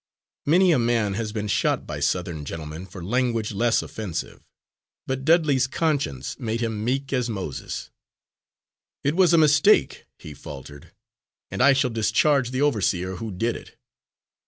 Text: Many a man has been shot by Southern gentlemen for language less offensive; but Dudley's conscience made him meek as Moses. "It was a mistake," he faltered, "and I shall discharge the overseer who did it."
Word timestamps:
Many 0.47 0.71
a 0.71 0.79
man 0.79 1.13
has 1.13 1.31
been 1.31 1.47
shot 1.47 1.85
by 1.85 1.99
Southern 1.99 2.43
gentlemen 2.43 2.87
for 2.87 3.03
language 3.05 3.51
less 3.51 3.83
offensive; 3.83 4.43
but 5.05 5.23
Dudley's 5.23 5.67
conscience 5.67 6.39
made 6.39 6.59
him 6.59 6.83
meek 6.83 7.13
as 7.13 7.29
Moses. 7.29 7.91
"It 9.03 9.15
was 9.15 9.31
a 9.31 9.37
mistake," 9.37 10.05
he 10.17 10.33
faltered, 10.33 10.91
"and 11.51 11.61
I 11.61 11.73
shall 11.73 11.91
discharge 11.91 12.49
the 12.49 12.63
overseer 12.63 13.17
who 13.17 13.29
did 13.31 13.55
it." 13.55 13.77